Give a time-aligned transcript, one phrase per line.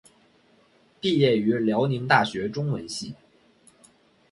[0.99, 3.13] 毕业于辽宁大学中文系。